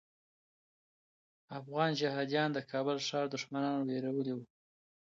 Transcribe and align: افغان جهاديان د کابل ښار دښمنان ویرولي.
افغان 1.59 1.89
جهاديان 1.99 2.49
د 2.53 2.59
کابل 2.71 2.97
ښار 3.07 3.25
دښمنان 3.33 3.77
ویرولي. 3.83 4.35